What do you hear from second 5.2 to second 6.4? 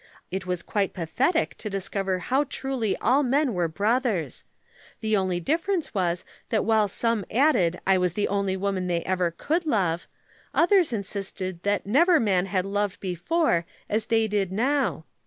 difference was